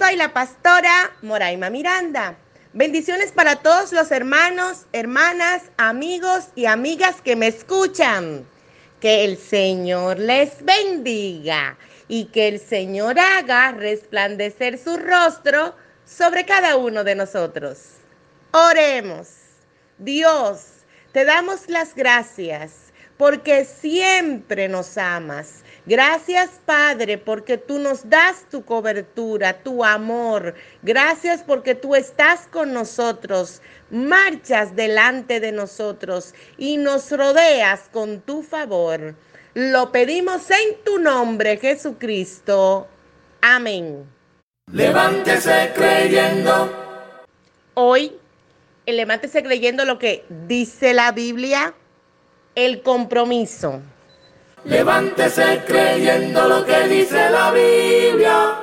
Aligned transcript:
Soy 0.00 0.16
la 0.16 0.32
pastora 0.32 1.12
Moraima 1.20 1.68
Miranda. 1.68 2.34
Bendiciones 2.72 3.32
para 3.32 3.56
todos 3.56 3.92
los 3.92 4.10
hermanos, 4.10 4.86
hermanas, 4.94 5.64
amigos 5.76 6.48
y 6.54 6.64
amigas 6.64 7.20
que 7.20 7.36
me 7.36 7.48
escuchan. 7.48 8.46
Que 8.98 9.26
el 9.26 9.36
Señor 9.36 10.18
les 10.18 10.64
bendiga 10.64 11.76
y 12.08 12.24
que 12.32 12.48
el 12.48 12.60
Señor 12.60 13.18
haga 13.20 13.72
resplandecer 13.72 14.78
su 14.78 14.96
rostro 14.96 15.74
sobre 16.06 16.46
cada 16.46 16.78
uno 16.78 17.04
de 17.04 17.16
nosotros. 17.16 17.80
Oremos. 18.52 19.28
Dios, 19.98 20.62
te 21.12 21.26
damos 21.26 21.68
las 21.68 21.94
gracias 21.94 22.72
porque 23.18 23.66
siempre 23.66 24.66
nos 24.66 24.96
amas 24.96 25.62
Gracias, 25.86 26.60
Padre, 26.66 27.16
porque 27.16 27.56
tú 27.56 27.78
nos 27.78 28.08
das 28.08 28.46
tu 28.50 28.64
cobertura, 28.64 29.62
tu 29.62 29.82
amor. 29.82 30.54
Gracias 30.82 31.42
porque 31.42 31.74
tú 31.74 31.94
estás 31.94 32.46
con 32.48 32.72
nosotros, 32.72 33.62
marchas 33.90 34.76
delante 34.76 35.40
de 35.40 35.52
nosotros 35.52 36.34
y 36.58 36.76
nos 36.76 37.10
rodeas 37.10 37.88
con 37.92 38.20
tu 38.20 38.42
favor. 38.42 39.14
Lo 39.54 39.90
pedimos 39.90 40.50
en 40.50 40.76
tu 40.84 40.98
nombre, 40.98 41.56
Jesucristo. 41.56 42.86
Amén. 43.40 44.06
Levántese 44.70 45.72
creyendo. 45.74 46.70
Hoy, 47.74 48.12
levántese 48.86 49.42
creyendo 49.42 49.84
lo 49.84 49.98
que 49.98 50.24
dice 50.46 50.94
la 50.94 51.10
Biblia, 51.10 51.74
el 52.54 52.82
compromiso. 52.82 53.80
Levántese 54.64 55.62
creyendo 55.66 56.46
lo 56.46 56.66
que 56.66 56.86
dice 56.86 57.30
la 57.30 57.50
Biblia. 57.50 58.58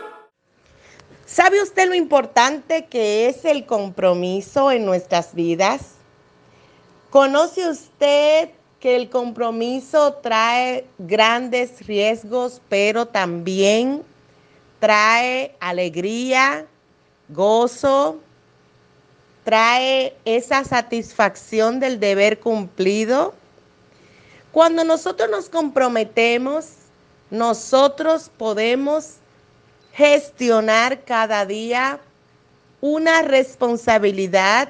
¿Sabe 1.26 1.62
usted 1.62 1.88
lo 1.88 1.96
importante 1.96 2.86
que 2.86 3.28
es 3.28 3.44
el 3.46 3.66
compromiso 3.66 4.72
en 4.72 4.86
nuestras 4.86 5.34
vidas? 5.34 5.96
¿Conoce 7.10 7.68
usted 7.68 8.50
que 8.80 8.96
el 8.96 9.10
compromiso 9.10 10.14
trae 10.14 10.86
grandes 11.00 11.88
riesgos, 11.88 12.62
pero 12.70 13.08
también 13.08 14.04
trae 14.80 15.56
alegría, 15.60 16.68
gozo, 17.30 18.20
trae 19.44 20.16
esa 20.26 20.64
satisfacción 20.64 21.80
del 21.80 22.00
deber 22.00 22.40
cumplido? 22.40 23.34
Cuando 24.52 24.84
nosotros 24.84 25.30
nos 25.30 25.50
comprometemos, 25.50 26.70
nosotros 27.30 28.32
podemos 28.38 29.16
gestionar 29.94 31.04
cada 31.04 31.46
día 31.46 32.00
una 32.82 33.22
responsabilidad 33.24 34.70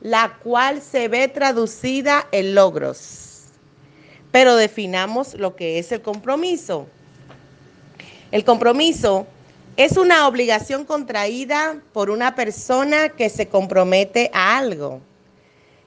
la 0.00 0.36
cual 0.42 0.82
se 0.82 1.08
ve 1.08 1.28
traducida 1.28 2.26
en 2.30 2.54
logros. 2.54 3.44
Pero 4.30 4.54
definamos 4.56 5.34
lo 5.34 5.56
que 5.56 5.78
es 5.78 5.92
el 5.92 6.02
compromiso. 6.02 6.86
El 8.30 8.44
compromiso 8.44 9.26
es 9.76 9.96
una 9.96 10.28
obligación 10.28 10.84
contraída 10.84 11.80
por 11.92 12.10
una 12.10 12.34
persona 12.34 13.08
que 13.08 13.30
se 13.30 13.48
compromete 13.48 14.30
a 14.34 14.58
algo. 14.58 15.00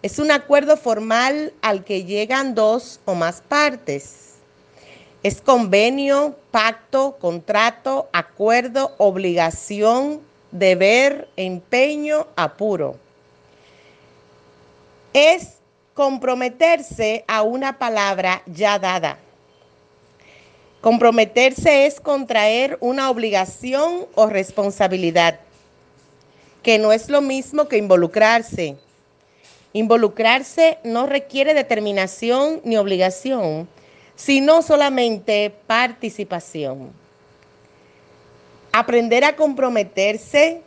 Es 0.04 0.20
un 0.20 0.30
acuerdo 0.30 0.78
formal 0.78 1.54
al 1.62 1.84
que 1.84 2.06
llegan 2.06 2.54
dos 2.54 3.00
o 3.06 3.16
más 3.16 3.42
partes. 3.42 4.36
Es 5.24 5.42
convenio, 5.42 6.36
pacto, 6.52 7.18
contrato, 7.20 8.08
acuerdo, 8.14 8.94
obligación, 9.00 10.22
deber, 10.52 11.28
empeño, 11.36 12.28
apuro. 12.36 12.96
Es 15.14 15.56
comprometerse 15.96 17.26
a 17.28 17.42
una 17.42 17.80
palabra 17.80 18.44
ya 18.46 18.78
dada. 18.78 19.18
Comprometerse 20.80 21.88
es 21.88 22.00
contraer 22.00 22.78
una 22.82 23.10
obligación 23.10 24.06
o 24.14 24.28
responsabilidad, 24.28 25.40
que 26.62 26.78
no 26.78 26.94
es 26.94 27.10
lo 27.10 27.22
mismo 27.22 27.68
que 27.68 27.78
involucrarse 27.78 28.78
Involucrarse 29.78 30.80
no 30.84 31.06
requiere 31.06 31.54
determinación 31.54 32.62
ni 32.64 32.78
obligación, 32.78 33.68
sino 34.16 34.64
solamente 34.64 35.54
participación. 35.68 36.92
Aprender 38.72 39.24
a 39.24 39.36
comprometerse 39.36 40.64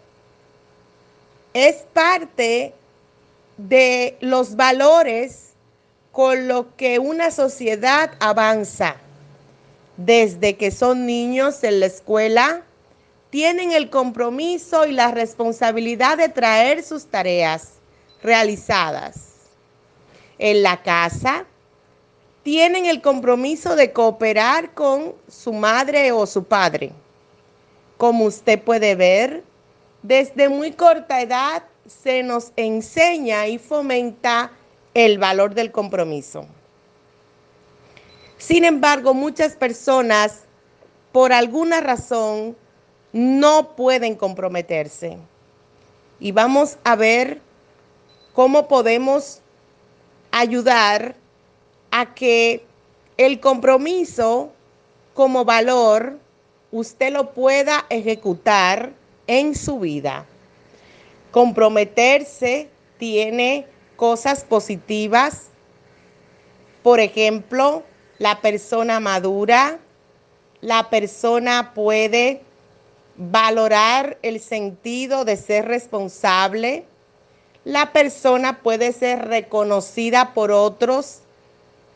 es 1.55 1.79
parte 1.93 2.73
de 3.57 4.17
los 4.21 4.55
valores 4.55 5.55
con 6.13 6.47
los 6.47 6.67
que 6.77 7.01
una 7.01 7.33
sociedad 7.33 8.13
avanza. 8.21 8.95
Desde 9.97 10.57
que 10.57 10.71
son 10.71 11.05
niños 11.05 11.65
en 11.65 11.81
la 11.81 11.87
escuela, 11.87 12.63
tienen 13.31 13.73
el 13.73 13.91
compromiso 13.91 14.87
y 14.87 14.93
la 14.93 15.11
responsabilidad 15.11 16.17
de 16.17 16.29
traer 16.29 16.85
sus 16.85 17.07
tareas 17.07 17.80
realizadas 18.23 19.31
en 20.39 20.63
la 20.63 20.83
casa 20.83 21.45
tienen 22.43 22.87
el 22.87 23.03
compromiso 23.03 23.77
de 23.77 23.93
cooperar 23.93 24.73
con 24.75 25.15
su 25.29 25.53
madre 25.53 26.13
o 26.13 26.27
su 26.27 26.45
padre. 26.45 26.93
Como 27.99 28.25
usted 28.25 28.61
puede 28.63 28.95
ver, 28.95 29.45
desde 30.03 30.49
muy 30.49 30.73
corta 30.73 31.21
edad 31.21 31.65
se 31.87 32.23
nos 32.23 32.53
enseña 32.57 33.47
y 33.47 33.59
fomenta 33.59 34.53
el 34.95 35.19
valor 35.19 35.55
del 35.55 35.71
compromiso. 35.71 36.47
Sin 38.39 38.65
embargo, 38.65 39.13
muchas 39.13 39.55
personas, 39.55 40.45
por 41.13 41.33
alguna 41.33 41.81
razón, 41.81 42.57
no 43.13 43.77
pueden 43.77 44.15
comprometerse. 44.15 45.19
Y 46.21 46.33
vamos 46.33 46.79
a 46.85 46.97
ver 46.97 47.41
cómo 48.41 48.69
podemos 48.69 49.43
ayudar 50.31 51.15
a 51.91 52.15
que 52.15 52.65
el 53.19 53.39
compromiso 53.39 54.51
como 55.13 55.45
valor 55.45 56.19
usted 56.73 57.13
lo 57.13 57.33
pueda 57.33 57.85
ejecutar 57.91 58.95
en 59.27 59.55
su 59.55 59.79
vida. 59.79 60.25
Comprometerse 61.33 62.71
tiene 62.97 63.67
cosas 63.97 64.43
positivas. 64.43 65.49
Por 66.83 66.99
ejemplo, 66.99 67.83
la 68.17 68.41
persona 68.41 69.01
madura, 69.01 69.79
la 70.63 70.89
persona 70.89 71.73
puede 71.75 72.41
valorar 73.19 74.17
el 74.23 74.41
sentido 74.41 75.27
de 75.27 75.37
ser 75.37 75.67
responsable, 75.67 76.87
la 77.65 77.93
persona 77.93 78.61
puede 78.63 78.93
ser 78.93 79.29
reconocida 79.29 80.33
por 80.33 80.51
otros 80.51 81.19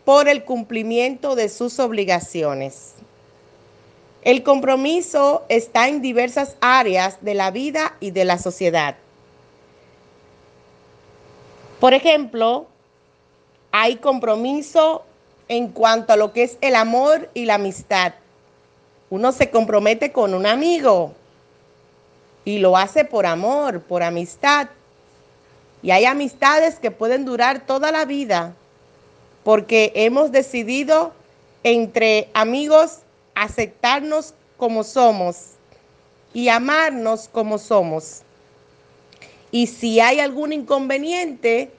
por 0.05 0.29
el 0.29 0.45
cumplimiento 0.45 1.35
de 1.35 1.49
sus 1.49 1.79
obligaciones. 1.79 2.93
El 4.23 4.43
compromiso 4.43 5.45
está 5.49 5.89
en 5.89 6.01
diversas 6.01 6.57
áreas 6.61 7.19
de 7.23 7.35
la 7.35 7.51
vida 7.51 7.97
y 8.01 8.11
de 8.11 8.25
la 8.25 8.39
sociedad. 8.39 8.97
Por 11.81 11.93
ejemplo, 11.93 12.67
hay 13.73 13.97
compromiso 13.97 15.05
en 15.49 15.69
cuanto 15.69 16.13
a 16.13 16.17
lo 16.17 16.33
que 16.33 16.45
es 16.45 16.57
el 16.61 16.75
amor 16.75 17.29
y 17.35 17.45
la 17.45 17.57
amistad. 17.57 18.15
Uno 19.11 19.33
se 19.33 19.51
compromete 19.51 20.13
con 20.13 20.33
un 20.33 20.47
amigo 20.47 21.13
y 22.45 22.59
lo 22.59 22.77
hace 22.77 23.05
por 23.05 23.27
amor, 23.27 23.83
por 23.83 24.03
amistad. 24.03 24.69
Y 25.85 25.91
hay 25.91 26.07
amistades 26.07 26.77
que 26.77 26.91
pueden 26.91 27.27
durar 27.27 27.67
toda 27.67 27.93
la 27.93 28.07
vida 28.07 28.55
porque 29.45 29.93
hemos 29.95 30.33
decidido 30.33 31.13
entre 31.63 32.31
amigos 32.33 33.01
aceptarnos 33.35 34.33
como 34.57 34.83
somos 34.83 35.51
y 36.33 36.49
amarnos 36.49 37.29
como 37.29 37.59
somos. 37.59 38.23
Y 39.51 39.67
si 39.67 40.01
hay 40.01 40.21
algún 40.21 40.55
inconveniente, 40.55 41.71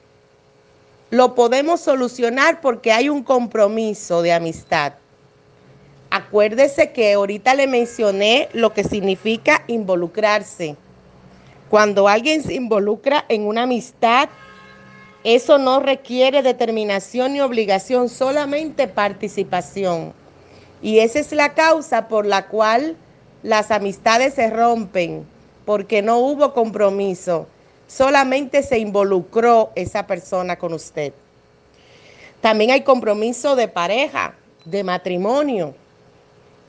lo 1.10 1.34
podemos 1.34 1.80
solucionar 1.80 2.60
porque 2.60 2.92
hay 2.92 3.08
un 3.08 3.24
compromiso 3.24 4.22
de 4.22 4.32
amistad. 4.32 4.92
Acuérdese 6.10 6.92
que 6.92 7.14
ahorita 7.14 7.54
le 7.54 7.66
mencioné 7.66 8.50
lo 8.52 8.72
que 8.72 8.84
significa 8.84 9.64
involucrarse. 9.66 10.76
Cuando 11.70 12.06
alguien 12.06 12.42
se 12.42 12.54
involucra 12.54 13.24
en 13.28 13.46
una 13.46 13.62
amistad, 13.62 14.28
eso 15.24 15.58
no 15.58 15.80
requiere 15.80 16.42
determinación 16.42 17.32
ni 17.32 17.40
obligación, 17.40 18.08
solamente 18.08 18.86
participación. 18.86 20.12
Y 20.80 21.00
esa 21.00 21.18
es 21.18 21.32
la 21.32 21.54
causa 21.54 22.06
por 22.06 22.26
la 22.26 22.46
cual 22.46 22.96
las 23.42 23.72
amistades 23.72 24.34
se 24.34 24.50
rompen, 24.50 25.26
porque 25.64 26.02
no 26.02 26.18
hubo 26.18 26.54
compromiso, 26.54 27.48
solamente 27.88 28.62
se 28.62 28.78
involucró 28.78 29.72
esa 29.74 30.06
persona 30.06 30.56
con 30.56 30.72
usted. 30.72 31.12
También 32.40 32.70
hay 32.70 32.82
compromiso 32.82 33.56
de 33.56 33.66
pareja, 33.66 34.36
de 34.64 34.84
matrimonio. 34.84 35.74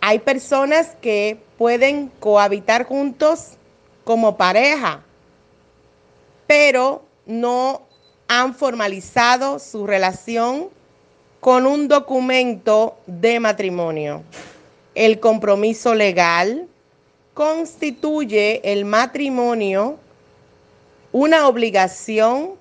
Hay 0.02 0.18
personas 0.20 0.96
que 1.02 1.38
pueden 1.58 2.12
cohabitar 2.20 2.86
juntos 2.86 3.57
como 4.08 4.38
pareja, 4.38 5.02
pero 6.48 7.04
no 7.26 7.82
han 8.30 8.56
formalizado 8.56 9.60
su 9.60 9.86
relación 9.86 10.70
con 11.42 11.68
un 11.68 11.90
documento 11.90 12.98
de 13.06 13.42
matrimonio. 13.42 14.24
El 14.96 15.20
compromiso 15.20 15.94
legal 15.94 16.70
constituye 17.34 18.62
el 18.64 18.86
matrimonio 18.86 19.98
una 21.12 21.46
obligación 21.50 22.52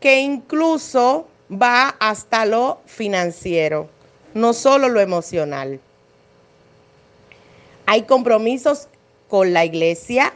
que 0.00 0.18
incluso 0.18 1.28
va 1.48 1.90
hasta 2.00 2.44
lo 2.44 2.80
financiero, 2.86 3.88
no 4.34 4.52
solo 4.52 4.88
lo 4.88 4.98
emocional. 4.98 5.78
Hay 7.86 8.02
compromisos 8.02 8.88
con 9.28 9.52
la 9.52 9.64
iglesia, 9.64 10.32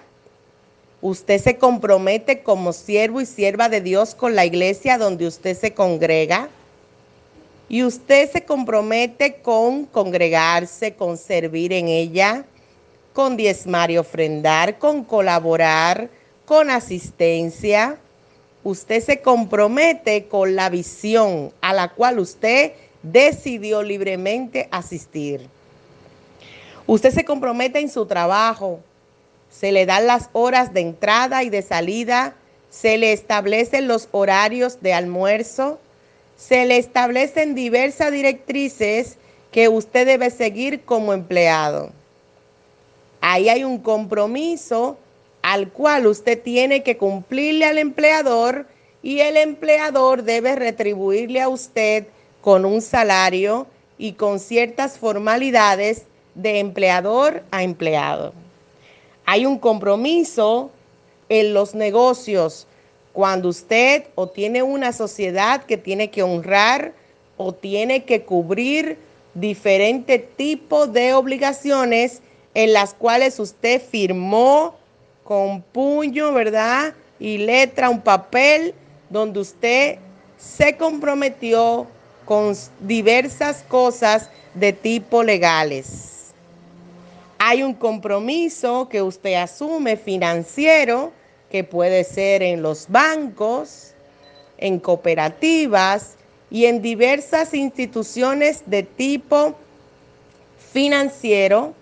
Usted 1.02 1.41
se 1.41 1.56
compromete 1.56 2.43
como 2.43 2.75
siervo 2.75 3.23
y 3.23 3.26
sierva 3.26 3.70
de 3.70 3.81
Dios 3.81 4.14
con 4.14 4.35
la 4.35 4.44
iglesia 4.44 4.99
donde 4.99 5.26
usted 5.26 5.56
se 5.56 5.73
congrega. 5.73 6.49
Y 7.70 7.85
usted 7.85 8.31
se 8.31 8.44
compromete 8.44 9.37
con 9.37 9.87
congregarse, 9.87 10.94
con 10.94 11.17
servir 11.17 11.73
en 11.73 11.88
ella, 11.88 12.44
con 13.14 13.37
diezmar 13.37 13.91
y 13.91 13.97
ofrendar, 13.97 14.79
con 14.79 15.05
colaborar, 15.05 16.11
con 16.44 16.69
asistencia. 16.69 17.97
Usted 18.62 19.02
se 19.02 19.20
compromete 19.20 20.26
con 20.26 20.55
la 20.55 20.69
visión 20.69 21.52
a 21.62 21.73
la 21.73 21.88
cual 21.88 22.19
usted 22.19 22.73
decidió 23.02 23.82
libremente 23.82 24.69
asistir. 24.70 25.49
Usted 26.87 27.11
se 27.11 27.25
compromete 27.25 27.79
en 27.79 27.88
su 27.88 28.05
trabajo, 28.05 28.81
se 29.50 29.73
le 29.73 29.87
dan 29.87 30.06
las 30.06 30.31
horas 30.32 30.73
de 30.73 30.81
entrada 30.81 31.43
y 31.43 31.50
de 31.50 31.62
salida, 31.62 32.35
se 32.70 32.97
le 32.99 33.12
establecen 33.12 33.88
los 33.88 34.08
horarios 34.12 34.81
de 34.81 34.94
almuerzo, 34.94 35.81
se 36.37 36.64
le 36.64 36.79
establecen 36.79 37.55
diversas 37.55 38.12
directrices 38.12 39.19
que 39.50 39.69
usted 39.69 40.06
debe 40.06 40.31
seguir 40.31 40.82
como 40.82 41.12
empleado. 41.12 41.91
Ahí 43.20 43.49
hay 43.49 43.64
un 43.64 43.79
compromiso 43.79 44.97
al 45.43 45.69
cual 45.70 46.06
usted 46.06 46.41
tiene 46.41 46.82
que 46.82 46.97
cumplirle 46.97 47.67
al 47.67 47.79
empleador 47.79 48.67
y 49.02 49.20
el 49.20 49.37
empleador 49.37 50.23
debe 50.23 50.56
retribuirle 50.56 51.41
a 51.41 51.49
usted 51.49 52.06
con 52.41 52.64
un 52.64 52.81
salario 52.81 53.67
y 53.99 54.12
con 54.12 54.41
ciertas 54.41 54.99
formalidades 54.99 56.05
de 56.35 56.61
empleador 56.61 57.43
a 57.50 57.62
empleado. 57.62 58.32
Hay 59.32 59.46
un 59.46 59.60
compromiso 59.60 60.72
en 61.28 61.54
los 61.54 61.76
negocios 61.76 62.66
cuando 63.12 63.50
usted 63.50 64.02
o 64.16 64.26
tiene 64.26 64.64
una 64.64 64.92
sociedad 64.92 65.62
que 65.66 65.76
tiene 65.76 66.10
que 66.10 66.24
honrar 66.24 66.92
o 67.36 67.52
tiene 67.54 68.02
que 68.02 68.22
cubrir 68.22 68.98
diferentes 69.34 70.28
tipos 70.34 70.92
de 70.92 71.14
obligaciones 71.14 72.22
en 72.54 72.72
las 72.72 72.92
cuales 72.92 73.38
usted 73.38 73.80
firmó 73.80 74.74
con 75.22 75.62
puño, 75.62 76.32
¿verdad? 76.32 76.92
Y 77.20 77.38
letra, 77.38 77.88
un 77.88 78.00
papel 78.00 78.74
donde 79.10 79.38
usted 79.38 79.98
se 80.38 80.76
comprometió 80.76 81.86
con 82.24 82.56
diversas 82.80 83.62
cosas 83.68 84.28
de 84.54 84.72
tipo 84.72 85.22
legales 85.22 86.19
hay 87.50 87.64
un 87.64 87.75
compromiso 87.75 88.88
que 88.88 89.02
usted 89.02 89.35
asume 89.35 89.97
financiero, 89.97 91.11
que 91.50 91.64
puede 91.64 92.05
ser 92.05 92.44
en 92.44 92.62
los 92.62 92.87
bancos, 92.88 93.91
en 94.56 94.79
cooperativas 94.79 96.14
y 96.49 96.67
en 96.67 96.81
diversas 96.81 97.52
instituciones 97.52 98.62
de 98.67 98.85
tipo 98.85 99.56
financiero, 100.73 101.75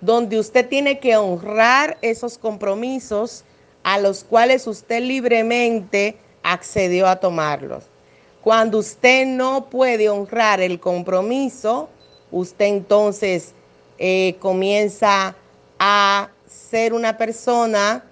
donde 0.00 0.40
usted 0.40 0.68
tiene 0.68 0.98
que 0.98 1.16
honrar 1.16 1.98
esos 2.02 2.36
compromisos 2.36 3.44
a 3.84 4.00
los 4.00 4.24
cuales 4.24 4.66
usted 4.66 5.02
libremente 5.02 6.16
accedió 6.42 7.06
a 7.06 7.20
tomarlos. 7.20 7.84
Cuando 8.42 8.78
usted 8.78 9.24
no 9.26 9.66
puede 9.66 10.08
honrar 10.08 10.60
el 10.60 10.80
compromiso, 10.80 11.88
usted 12.32 12.64
entonces 12.64 13.54
eh, 14.04 14.34
comienza 14.40 15.36
a 15.78 16.28
ser 16.48 16.92
una 16.92 17.16
persona 17.16 18.02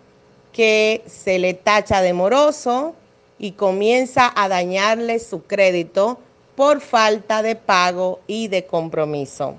que 0.52 1.02
se 1.08 1.40
le 1.40 1.52
tacha 1.52 2.00
de 2.00 2.12
moroso 2.12 2.94
y 3.40 3.52
comienza 3.52 4.32
a 4.36 4.48
dañarle 4.48 5.18
su 5.18 5.42
crédito 5.42 6.20
por 6.54 6.80
falta 6.80 7.42
de 7.42 7.56
pago 7.56 8.20
y 8.28 8.46
de 8.46 8.66
compromiso. 8.66 9.56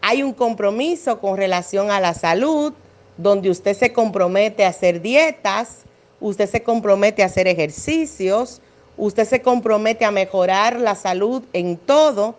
Hay 0.00 0.24
un 0.24 0.32
compromiso 0.32 1.20
con 1.20 1.36
relación 1.36 1.92
a 1.92 2.00
la 2.00 2.14
salud, 2.14 2.72
donde 3.16 3.48
usted 3.48 3.76
se 3.76 3.92
compromete 3.92 4.64
a 4.64 4.70
hacer 4.70 5.00
dietas, 5.00 5.82
usted 6.20 6.50
se 6.50 6.64
compromete 6.64 7.22
a 7.22 7.26
hacer 7.26 7.46
ejercicios, 7.46 8.60
usted 8.96 9.24
se 9.24 9.40
compromete 9.40 10.04
a 10.04 10.10
mejorar 10.10 10.80
la 10.80 10.96
salud 10.96 11.44
en 11.52 11.76
todo, 11.76 12.34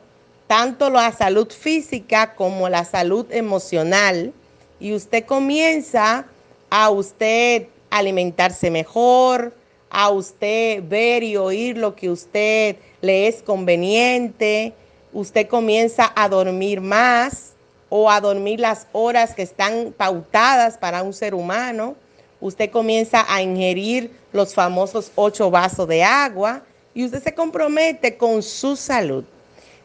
tanto 0.52 0.90
la 0.90 1.14
salud 1.14 1.50
física 1.50 2.36
como 2.36 2.68
la 2.68 2.84
salud 2.84 3.26
emocional. 3.32 4.34
Y 4.82 4.94
usted 4.94 5.24
comienza 5.26 6.26
a 6.70 6.90
usted 6.90 7.68
alimentarse 7.90 8.70
mejor, 8.70 9.56
a 9.90 10.10
usted 10.10 10.84
ver 10.90 11.24
y 11.24 11.38
oír 11.38 11.78
lo 11.78 11.96
que 11.96 12.10
usted 12.10 12.76
le 13.00 13.28
es 13.30 13.42
conveniente, 13.42 14.74
usted 15.14 15.48
comienza 15.48 16.12
a 16.18 16.28
dormir 16.28 16.82
más 16.82 17.54
o 17.88 18.12
a 18.12 18.20
dormir 18.20 18.60
las 18.60 18.88
horas 18.92 19.34
que 19.34 19.44
están 19.44 19.94
pautadas 19.96 20.78
para 20.78 21.02
un 21.02 21.14
ser 21.14 21.34
humano, 21.34 21.96
usted 22.42 22.70
comienza 22.72 23.26
a 23.34 23.42
ingerir 23.42 24.12
los 24.34 24.54
famosos 24.54 25.14
ocho 25.16 25.50
vasos 25.50 25.88
de 25.88 26.04
agua 26.04 26.62
y 26.94 27.06
usted 27.06 27.24
se 27.24 27.34
compromete 27.34 28.18
con 28.18 28.44
su 28.44 28.76
salud. 28.76 29.24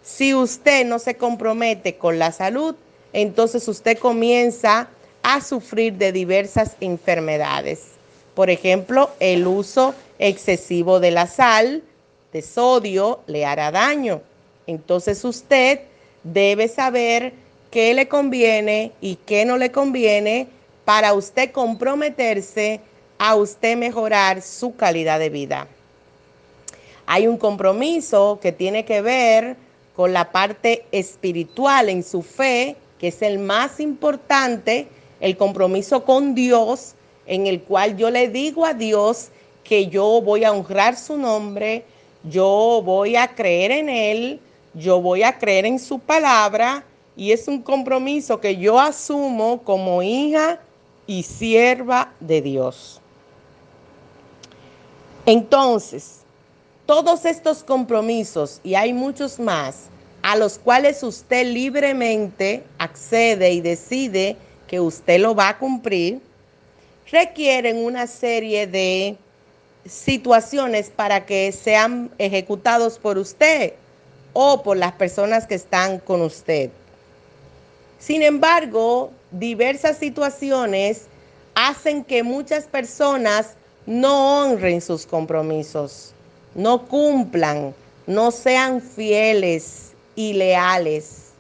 Si 0.07 0.33
usted 0.35 0.87
no 0.87 1.01
se 1.01 1.17
compromete 1.17 1.97
con 1.97 2.21
la 2.21 2.31
salud, 2.31 2.77
entonces 3.13 3.67
usted 3.67 3.99
comienza 3.99 4.89
a 5.25 5.41
sufrir 5.41 5.95
de 5.95 6.13
diversas 6.13 6.77
enfermedades. 6.81 7.87
Por 8.37 8.49
ejemplo, 8.49 9.11
el 9.19 9.49
uso 9.49 9.97
excesivo 10.21 11.01
de 11.01 11.11
la 11.11 11.27
sal, 11.27 11.83
de 12.33 12.41
sodio, 12.41 13.19
le 13.27 13.45
hará 13.45 13.73
daño. 13.73 14.23
Entonces 14.69 15.25
usted 15.25 15.81
debe 16.23 16.69
saber 16.69 17.33
qué 17.73 17.93
le 17.93 18.07
conviene 18.07 18.93
y 19.01 19.17
qué 19.17 19.45
no 19.45 19.57
le 19.57 19.73
conviene 19.73 20.47
para 20.85 21.15
usted 21.15 21.51
comprometerse 21.51 22.81
a 23.19 23.35
usted 23.35 23.77
mejorar 23.77 24.41
su 24.41 24.77
calidad 24.77 25.19
de 25.19 25.31
vida. 25.31 25.67
Hay 27.07 27.27
un 27.27 27.39
compromiso 27.39 28.39
que 28.41 28.53
tiene 28.53 28.85
que 28.85 29.01
ver 29.01 29.66
con 29.97 30.13
la 30.13 30.31
parte 30.31 30.85
espiritual 30.93 31.89
en 31.89 32.05
su 32.05 32.23
fe, 32.23 32.77
que 32.99 33.09
es 33.09 33.23
el 33.23 33.39
más 33.39 33.81
importante, 33.81 34.89
el 35.21 35.39
compromiso 35.39 36.05
con 36.05 36.35
Dios, 36.35 36.95
en 37.27 37.47
el 37.47 37.63
cual 37.63 37.97
yo 37.97 38.11
le 38.11 38.29
digo 38.29 38.67
a 38.67 38.75
Dios 38.75 39.31
que 39.65 39.87
yo 39.89 40.21
voy 40.21 40.45
a 40.45 40.53
honrar 40.53 40.97
su 40.97 41.17
nombre, 41.17 41.85
yo 42.25 42.83
voy 42.85 43.17
a 43.17 43.35
creer 43.35 43.71
en 43.71 43.89
Él, 43.89 44.41
yo 44.75 45.01
voy 45.01 45.23
a 45.23 45.39
creer 45.39 45.65
en 45.65 45.79
su 45.79 45.99
palabra, 45.99 46.85
y 47.17 47.33
es 47.33 47.49
un 47.49 47.63
compromiso 47.63 48.39
que 48.39 48.59
yo 48.59 48.79
asumo 48.79 49.63
como 49.63 50.03
hija 50.03 50.61
y 51.07 51.23
sierva 51.23 52.13
de 52.21 52.43
Dios. 52.43 53.01
Entonces, 55.25 56.21
todos 56.87 57.25
estos 57.25 57.65
compromisos, 57.65 58.61
y 58.63 58.77
hay 58.77 58.93
muchos 58.93 59.39
más, 59.39 59.87
a 60.23 60.37
los 60.37 60.59
cuales 60.59 61.03
usted 61.03 61.47
libremente 61.47 62.63
accede 62.79 63.53
y 63.53 63.61
decide 63.61 64.37
que 64.67 64.81
usted 64.81 65.21
lo 65.21 65.35
va 65.35 65.51
a 65.51 65.59
cumplir, 65.59 66.21
requieren 67.11 67.85
una 67.85 68.07
serie 68.07 68.67
de 68.67 69.17
situaciones 69.85 70.91
para 70.91 71.27
que 71.27 71.53
sean 71.53 72.11
ejecutados 72.19 72.99
por 72.99 73.19
usted 73.19 73.75
o 74.33 74.63
por 74.63 74.77
las 74.77 74.93
personas 74.93 75.47
que 75.47 75.55
están 75.55 75.99
con 75.99 76.23
usted. 76.23 76.71
Sin 77.99 78.23
embargo, 78.23 79.11
diversas 79.31 79.99
situaciones 79.99 81.07
hacen 81.55 82.05
que 82.05 82.23
muchas 82.23 82.65
personas 82.65 83.55
no 83.87 84.41
honren 84.41 84.81
sus 84.81 85.07
compromisos, 85.07 86.13
no 86.57 86.87
cumplan, 86.87 87.75
no 88.07 88.31
sean 88.31 88.81
fieles 88.81 89.93
y 90.15 90.33
leales. 90.33 91.33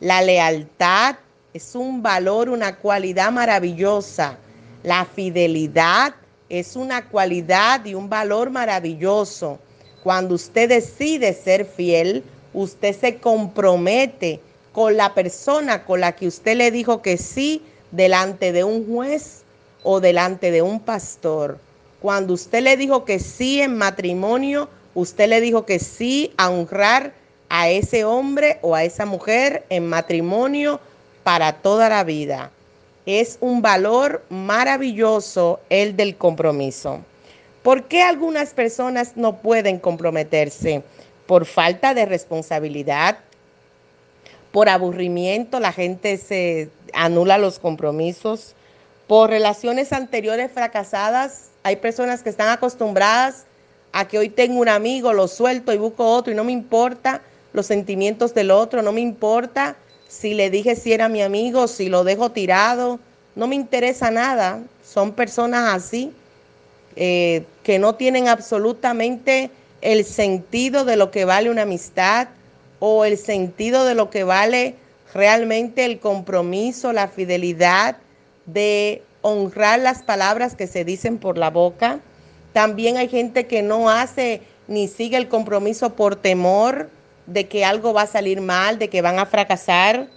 La 0.00 0.22
lealtad 0.22 1.16
es 1.52 1.74
un 1.74 2.02
valor, 2.02 2.48
una 2.48 2.76
cualidad 2.76 3.30
maravillosa. 3.30 4.38
La 4.82 5.04
fidelidad 5.04 6.14
es 6.48 6.74
una 6.74 7.06
cualidad 7.06 7.84
y 7.84 7.94
un 7.94 8.08
valor 8.08 8.50
maravilloso. 8.50 9.58
Cuando 10.02 10.34
usted 10.34 10.70
decide 10.70 11.34
ser 11.34 11.66
fiel, 11.66 12.24
usted 12.54 12.98
se 12.98 13.18
compromete 13.18 14.40
con 14.72 14.96
la 14.96 15.12
persona 15.12 15.84
con 15.84 16.00
la 16.00 16.12
que 16.12 16.26
usted 16.26 16.56
le 16.56 16.70
dijo 16.70 17.02
que 17.02 17.18
sí 17.18 17.62
delante 17.90 18.52
de 18.52 18.64
un 18.64 18.86
juez 18.86 19.42
o 19.82 20.00
delante 20.00 20.50
de 20.50 20.62
un 20.62 20.80
pastor. 20.80 21.58
Cuando 22.02 22.34
usted 22.34 22.64
le 22.64 22.76
dijo 22.76 23.04
que 23.04 23.20
sí 23.20 23.62
en 23.62 23.78
matrimonio, 23.78 24.68
usted 24.92 25.28
le 25.28 25.40
dijo 25.40 25.64
que 25.64 25.78
sí 25.78 26.32
a 26.36 26.50
honrar 26.50 27.12
a 27.48 27.68
ese 27.68 28.04
hombre 28.04 28.58
o 28.60 28.74
a 28.74 28.82
esa 28.82 29.06
mujer 29.06 29.64
en 29.68 29.86
matrimonio 29.86 30.80
para 31.22 31.52
toda 31.52 31.88
la 31.88 32.02
vida. 32.02 32.50
Es 33.06 33.38
un 33.40 33.62
valor 33.62 34.24
maravilloso 34.30 35.60
el 35.70 35.94
del 35.94 36.16
compromiso. 36.16 36.98
¿Por 37.62 37.84
qué 37.84 38.02
algunas 38.02 38.52
personas 38.52 39.12
no 39.16 39.36
pueden 39.36 39.78
comprometerse? 39.78 40.82
Por 41.28 41.46
falta 41.46 41.94
de 41.94 42.04
responsabilidad, 42.04 43.18
por 44.50 44.68
aburrimiento, 44.68 45.60
la 45.60 45.70
gente 45.70 46.16
se 46.16 46.68
anula 46.94 47.38
los 47.38 47.60
compromisos, 47.60 48.56
por 49.06 49.30
relaciones 49.30 49.92
anteriores 49.92 50.50
fracasadas, 50.50 51.51
hay 51.62 51.76
personas 51.76 52.22
que 52.22 52.30
están 52.30 52.48
acostumbradas 52.48 53.44
a 53.92 54.08
que 54.08 54.18
hoy 54.18 54.28
tengo 54.28 54.60
un 54.60 54.68
amigo, 54.68 55.12
lo 55.12 55.28
suelto 55.28 55.72
y 55.72 55.76
busco 55.76 56.06
otro 56.06 56.32
y 56.32 56.36
no 56.36 56.44
me 56.44 56.52
importa 56.52 57.22
los 57.52 57.66
sentimientos 57.66 58.34
del 58.34 58.50
otro, 58.50 58.82
no 58.82 58.92
me 58.92 59.00
importa 59.00 59.76
si 60.08 60.34
le 60.34 60.50
dije 60.50 60.76
si 60.76 60.92
era 60.92 61.08
mi 61.08 61.22
amigo, 61.22 61.68
si 61.68 61.88
lo 61.88 62.04
dejo 62.04 62.30
tirado, 62.30 62.98
no 63.34 63.46
me 63.46 63.54
interesa 63.54 64.10
nada. 64.10 64.60
Son 64.84 65.12
personas 65.12 65.74
así 65.74 66.12
eh, 66.96 67.44
que 67.62 67.78
no 67.78 67.94
tienen 67.94 68.28
absolutamente 68.28 69.50
el 69.80 70.04
sentido 70.04 70.84
de 70.84 70.96
lo 70.96 71.10
que 71.10 71.24
vale 71.24 71.50
una 71.50 71.62
amistad 71.62 72.28
o 72.78 73.04
el 73.04 73.16
sentido 73.16 73.84
de 73.84 73.94
lo 73.94 74.10
que 74.10 74.24
vale 74.24 74.74
realmente 75.14 75.84
el 75.84 75.98
compromiso, 75.98 76.92
la 76.92 77.08
fidelidad 77.08 77.96
de 78.46 79.02
honrar 79.22 79.78
las 79.78 80.02
palabras 80.02 80.54
que 80.54 80.66
se 80.66 80.84
dicen 80.84 81.18
por 81.18 81.38
la 81.38 81.50
boca. 81.50 82.00
También 82.52 82.98
hay 82.98 83.08
gente 83.08 83.46
que 83.46 83.62
no 83.62 83.88
hace 83.88 84.42
ni 84.68 84.88
sigue 84.88 85.16
el 85.16 85.28
compromiso 85.28 85.94
por 85.94 86.16
temor 86.16 86.90
de 87.26 87.48
que 87.48 87.64
algo 87.64 87.94
va 87.94 88.02
a 88.02 88.06
salir 88.06 88.40
mal, 88.40 88.78
de 88.78 88.88
que 88.88 89.02
van 89.02 89.18
a 89.18 89.26
fracasar. 89.26 90.08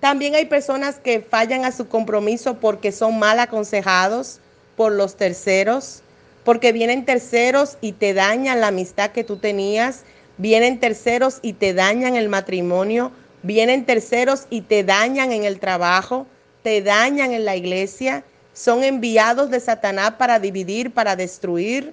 También 0.00 0.34
hay 0.34 0.46
personas 0.46 0.96
que 0.96 1.20
fallan 1.20 1.64
a 1.64 1.72
su 1.72 1.88
compromiso 1.88 2.54
porque 2.54 2.92
son 2.92 3.18
mal 3.18 3.38
aconsejados 3.38 4.40
por 4.76 4.92
los 4.92 5.16
terceros, 5.16 6.02
porque 6.44 6.72
vienen 6.72 7.04
terceros 7.04 7.76
y 7.80 7.92
te 7.92 8.14
dañan 8.14 8.60
la 8.60 8.68
amistad 8.68 9.10
que 9.10 9.24
tú 9.24 9.36
tenías, 9.36 10.04
vienen 10.38 10.80
terceros 10.80 11.38
y 11.42 11.52
te 11.52 11.74
dañan 11.74 12.16
el 12.16 12.28
matrimonio, 12.28 13.12
vienen 13.42 13.84
terceros 13.84 14.46
y 14.48 14.62
te 14.62 14.82
dañan 14.84 15.32
en 15.32 15.44
el 15.44 15.60
trabajo, 15.60 16.26
te 16.62 16.80
dañan 16.80 17.32
en 17.32 17.44
la 17.44 17.56
iglesia, 17.56 18.24
son 18.52 18.84
enviados 18.84 19.50
de 19.50 19.60
Satanás 19.60 20.12
para 20.18 20.38
dividir, 20.38 20.92
para 20.92 21.16
destruir, 21.16 21.92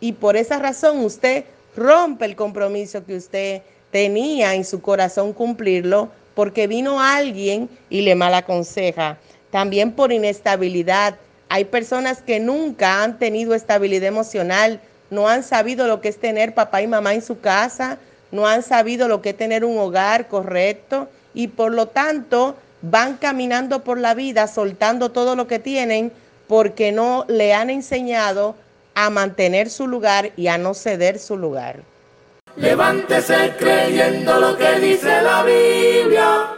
y 0.00 0.12
por 0.12 0.36
esa 0.36 0.58
razón 0.58 1.00
usted 1.00 1.44
rompe 1.76 2.24
el 2.24 2.36
compromiso 2.36 3.04
que 3.04 3.16
usted 3.16 3.62
tenía 3.90 4.54
en 4.54 4.64
su 4.64 4.80
corazón 4.82 5.32
cumplirlo, 5.32 6.10
porque 6.34 6.66
vino 6.66 7.00
alguien 7.00 7.68
y 7.90 8.02
le 8.02 8.14
mal 8.14 8.34
aconseja. 8.34 9.18
También 9.50 9.92
por 9.92 10.12
inestabilidad. 10.12 11.14
Hay 11.48 11.64
personas 11.64 12.20
que 12.20 12.40
nunca 12.40 13.02
han 13.02 13.18
tenido 13.18 13.54
estabilidad 13.54 14.08
emocional, 14.08 14.80
no 15.10 15.28
han 15.28 15.44
sabido 15.44 15.86
lo 15.86 16.00
que 16.00 16.08
es 16.08 16.18
tener 16.18 16.54
papá 16.54 16.82
y 16.82 16.88
mamá 16.88 17.14
en 17.14 17.22
su 17.22 17.38
casa, 17.38 17.98
no 18.32 18.48
han 18.48 18.62
sabido 18.62 19.06
lo 19.06 19.22
que 19.22 19.30
es 19.30 19.36
tener 19.36 19.64
un 19.64 19.78
hogar 19.78 20.26
correcto 20.26 21.08
y 21.34 21.48
por 21.48 21.72
lo 21.72 21.86
tanto 21.86 22.56
van 22.90 23.16
caminando 23.16 23.82
por 23.82 23.98
la 23.98 24.14
vida 24.14 24.46
soltando 24.46 25.10
todo 25.10 25.36
lo 25.36 25.46
que 25.46 25.58
tienen 25.58 26.12
porque 26.46 26.92
no 26.92 27.24
le 27.28 27.54
han 27.54 27.70
enseñado 27.70 28.54
a 28.94 29.08
mantener 29.08 29.70
su 29.70 29.86
lugar 29.86 30.32
y 30.36 30.48
a 30.48 30.58
no 30.58 30.74
ceder 30.74 31.18
su 31.18 31.36
lugar. 31.38 31.82
Levántese 32.56 33.54
creyendo 33.58 34.38
lo 34.38 34.56
que 34.56 34.78
dice 34.80 35.22
la 35.22 35.42
Biblia. 35.42 36.50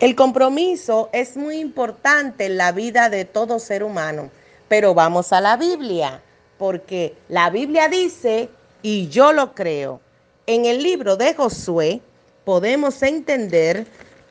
El 0.00 0.14
compromiso 0.14 1.08
es 1.12 1.36
muy 1.36 1.56
importante 1.56 2.44
en 2.44 2.58
la 2.58 2.72
vida 2.72 3.08
de 3.08 3.24
todo 3.24 3.58
ser 3.58 3.82
humano, 3.82 4.30
pero 4.68 4.92
vamos 4.92 5.32
a 5.32 5.40
la 5.40 5.56
Biblia, 5.56 6.20
porque 6.58 7.14
la 7.30 7.48
Biblia 7.48 7.88
dice, 7.88 8.50
y 8.82 9.08
yo 9.08 9.32
lo 9.32 9.54
creo, 9.54 10.00
en 10.46 10.66
el 10.66 10.82
libro 10.82 11.16
de 11.16 11.32
Josué 11.34 12.02
podemos 12.44 13.02
entender 13.02 13.86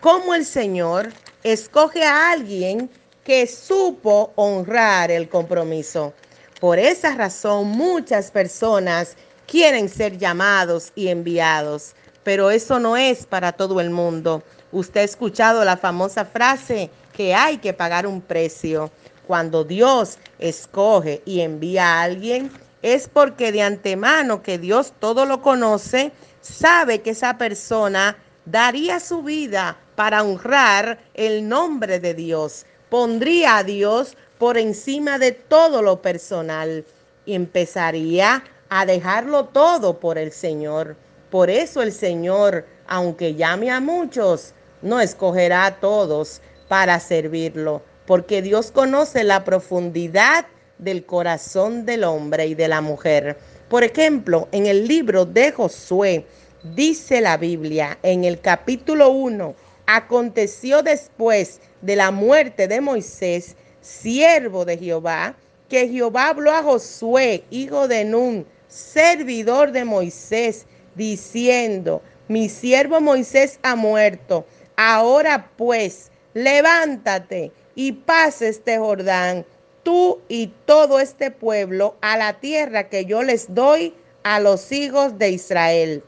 cómo 0.05 0.35
el 0.35 0.45
Señor 0.45 1.11
escoge 1.41 2.03
a 2.03 2.29
alguien 2.29 2.91
que 3.23 3.47
supo 3.47 4.31
honrar 4.35 5.09
el 5.09 5.27
compromiso. 5.27 6.13
Por 6.59 6.77
esa 6.77 7.15
razón 7.15 7.69
muchas 7.69 8.29
personas 8.29 9.17
quieren 9.47 9.89
ser 9.89 10.19
llamados 10.19 10.91
y 10.93 11.07
enviados, 11.07 11.95
pero 12.23 12.51
eso 12.51 12.77
no 12.77 12.95
es 12.95 13.25
para 13.25 13.53
todo 13.53 13.81
el 13.81 13.89
mundo. 13.89 14.43
Usted 14.71 15.01
ha 15.01 15.05
escuchado 15.05 15.65
la 15.65 15.75
famosa 15.75 16.23
frase 16.23 16.91
que 17.11 17.33
hay 17.33 17.57
que 17.57 17.73
pagar 17.73 18.05
un 18.05 18.21
precio. 18.21 18.91
Cuando 19.25 19.63
Dios 19.63 20.19
escoge 20.37 21.23
y 21.25 21.41
envía 21.41 21.83
a 21.83 22.03
alguien, 22.03 22.51
es 22.83 23.09
porque 23.09 23.51
de 23.51 23.63
antemano 23.63 24.43
que 24.43 24.59
Dios 24.59 24.93
todo 24.99 25.25
lo 25.25 25.41
conoce, 25.41 26.11
sabe 26.41 27.01
que 27.01 27.09
esa 27.09 27.39
persona 27.39 28.15
daría 28.45 28.99
su 28.99 29.23
vida 29.23 29.79
para 29.95 30.23
honrar 30.23 30.99
el 31.13 31.47
nombre 31.47 31.99
de 31.99 32.13
Dios. 32.13 32.65
Pondría 32.89 33.57
a 33.57 33.63
Dios 33.63 34.17
por 34.37 34.57
encima 34.57 35.17
de 35.17 35.31
todo 35.31 35.81
lo 35.81 36.01
personal 36.01 36.85
y 37.25 37.33
empezaría 37.33 38.43
a 38.69 38.85
dejarlo 38.85 39.45
todo 39.45 39.99
por 39.99 40.17
el 40.17 40.31
Señor. 40.31 40.95
Por 41.29 41.49
eso 41.49 41.81
el 41.81 41.91
Señor, 41.91 42.65
aunque 42.87 43.35
llame 43.35 43.71
a 43.71 43.79
muchos, 43.79 44.53
no 44.81 44.99
escogerá 44.99 45.65
a 45.65 45.79
todos 45.79 46.41
para 46.67 46.99
servirlo, 46.99 47.81
porque 48.05 48.41
Dios 48.41 48.71
conoce 48.71 49.23
la 49.23 49.43
profundidad 49.43 50.45
del 50.77 51.05
corazón 51.05 51.85
del 51.85 52.03
hombre 52.03 52.47
y 52.47 52.55
de 52.55 52.67
la 52.67 52.81
mujer. 52.81 53.37
Por 53.69 53.83
ejemplo, 53.83 54.47
en 54.51 54.65
el 54.65 54.87
libro 54.87 55.25
de 55.25 55.51
Josué, 55.51 56.25
dice 56.63 57.21
la 57.21 57.37
Biblia 57.37 57.97
en 58.03 58.23
el 58.23 58.39
capítulo 58.41 59.09
1, 59.09 59.55
Aconteció 59.87 60.81
después 60.81 61.61
de 61.81 61.95
la 61.95 62.11
muerte 62.11 62.67
de 62.67 62.81
Moisés, 62.81 63.55
siervo 63.81 64.65
de 64.65 64.77
Jehová, 64.77 65.35
que 65.69 65.87
Jehová 65.87 66.29
habló 66.29 66.51
a 66.51 66.63
Josué, 66.63 67.43
hijo 67.49 67.87
de 67.87 68.05
Nun, 68.05 68.45
servidor 68.67 69.71
de 69.71 69.85
Moisés, 69.85 70.65
diciendo, 70.95 72.01
mi 72.27 72.49
siervo 72.49 73.01
Moisés 73.01 73.59
ha 73.61 73.75
muerto. 73.75 74.45
Ahora 74.75 75.51
pues, 75.55 76.11
levántate 76.33 77.51
y 77.75 77.91
pase 77.91 78.49
este 78.49 78.77
Jordán, 78.77 79.45
tú 79.83 80.19
y 80.27 80.47
todo 80.65 80.99
este 80.99 81.29
pueblo, 81.29 81.95
a 82.01 82.17
la 82.17 82.39
tierra 82.39 82.89
que 82.89 83.05
yo 83.05 83.21
les 83.21 83.53
doy 83.53 83.93
a 84.23 84.39
los 84.39 84.71
hijos 84.71 85.19
de 85.19 85.29
Israel. 85.29 86.03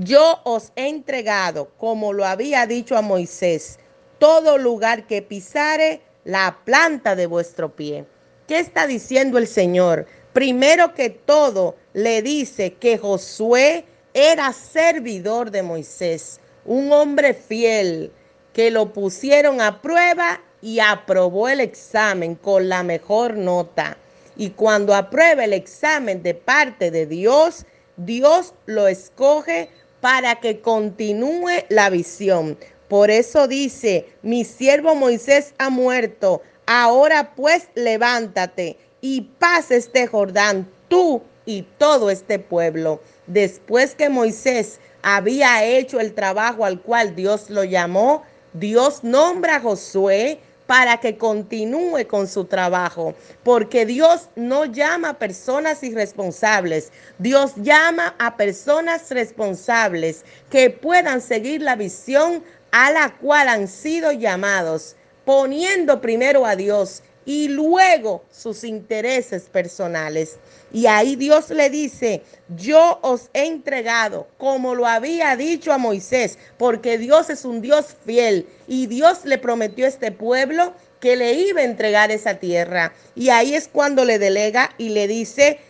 Yo 0.00 0.38
os 0.44 0.70
he 0.76 0.86
entregado, 0.86 1.72
como 1.76 2.12
lo 2.12 2.24
había 2.24 2.66
dicho 2.66 2.96
a 2.96 3.02
Moisés, 3.02 3.80
todo 4.20 4.56
lugar 4.56 5.08
que 5.08 5.22
pisare 5.22 6.02
la 6.22 6.56
planta 6.64 7.16
de 7.16 7.26
vuestro 7.26 7.74
pie. 7.74 8.04
¿Qué 8.46 8.60
está 8.60 8.86
diciendo 8.86 9.38
el 9.38 9.48
Señor? 9.48 10.06
Primero 10.32 10.94
que 10.94 11.10
todo, 11.10 11.74
le 11.94 12.22
dice 12.22 12.74
que 12.74 12.96
Josué 12.96 13.86
era 14.14 14.52
servidor 14.52 15.50
de 15.50 15.64
Moisés, 15.64 16.38
un 16.64 16.92
hombre 16.92 17.34
fiel, 17.34 18.12
que 18.52 18.70
lo 18.70 18.92
pusieron 18.92 19.60
a 19.60 19.82
prueba 19.82 20.40
y 20.62 20.78
aprobó 20.78 21.48
el 21.48 21.58
examen 21.58 22.36
con 22.36 22.68
la 22.68 22.84
mejor 22.84 23.36
nota. 23.36 23.98
Y 24.36 24.50
cuando 24.50 24.94
aprueba 24.94 25.42
el 25.42 25.54
examen 25.54 26.22
de 26.22 26.34
parte 26.34 26.92
de 26.92 27.04
Dios, 27.04 27.66
Dios 27.96 28.54
lo 28.66 28.86
escoge 28.86 29.68
para 30.00 30.40
que 30.40 30.60
continúe 30.60 31.64
la 31.68 31.90
visión. 31.90 32.58
Por 32.88 33.10
eso 33.10 33.48
dice, 33.48 34.08
mi 34.22 34.44
siervo 34.44 34.94
Moisés 34.94 35.54
ha 35.58 35.68
muerto, 35.68 36.42
ahora 36.66 37.34
pues 37.34 37.68
levántate 37.74 38.78
y 39.00 39.22
pasa 39.38 39.74
este 39.74 40.06
Jordán, 40.06 40.68
tú 40.88 41.22
y 41.44 41.62
todo 41.78 42.10
este 42.10 42.38
pueblo. 42.38 43.00
Después 43.26 43.94
que 43.94 44.08
Moisés 44.08 44.80
había 45.02 45.64
hecho 45.64 46.00
el 46.00 46.14
trabajo 46.14 46.64
al 46.64 46.80
cual 46.80 47.14
Dios 47.14 47.50
lo 47.50 47.64
llamó, 47.64 48.22
Dios 48.54 49.04
nombra 49.04 49.56
a 49.56 49.60
Josué 49.60 50.40
para 50.68 50.98
que 50.98 51.16
continúe 51.16 52.06
con 52.06 52.28
su 52.28 52.44
trabajo, 52.44 53.14
porque 53.42 53.86
Dios 53.86 54.28
no 54.36 54.66
llama 54.66 55.08
a 55.08 55.18
personas 55.18 55.82
irresponsables, 55.82 56.92
Dios 57.18 57.54
llama 57.56 58.14
a 58.18 58.36
personas 58.36 59.10
responsables 59.10 60.26
que 60.50 60.68
puedan 60.68 61.22
seguir 61.22 61.62
la 61.62 61.74
visión 61.74 62.44
a 62.70 62.92
la 62.92 63.16
cual 63.16 63.48
han 63.48 63.66
sido 63.66 64.12
llamados, 64.12 64.94
poniendo 65.24 66.02
primero 66.02 66.44
a 66.44 66.54
Dios 66.54 67.02
y 67.28 67.48
luego 67.48 68.24
sus 68.30 68.64
intereses 68.64 69.50
personales. 69.52 70.38
Y 70.72 70.86
ahí 70.86 71.14
Dios 71.14 71.50
le 71.50 71.68
dice, 71.68 72.22
yo 72.56 72.98
os 73.02 73.28
he 73.34 73.44
entregado 73.44 74.28
como 74.38 74.74
lo 74.74 74.86
había 74.86 75.36
dicho 75.36 75.70
a 75.70 75.76
Moisés, 75.76 76.38
porque 76.56 76.96
Dios 76.96 77.28
es 77.28 77.44
un 77.44 77.60
Dios 77.60 77.94
fiel 78.06 78.48
y 78.66 78.86
Dios 78.86 79.26
le 79.26 79.36
prometió 79.36 79.84
a 79.84 79.88
este 79.88 80.10
pueblo 80.10 80.72
que 81.00 81.16
le 81.16 81.34
iba 81.34 81.60
a 81.60 81.64
entregar 81.64 82.10
esa 82.10 82.36
tierra. 82.36 82.94
Y 83.14 83.28
ahí 83.28 83.54
es 83.54 83.68
cuando 83.68 84.06
le 84.06 84.18
delega 84.18 84.70
y 84.78 84.88
le 84.88 85.06
dice, 85.06 85.60